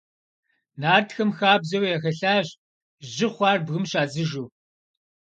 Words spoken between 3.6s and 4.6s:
бгым щадзыжу.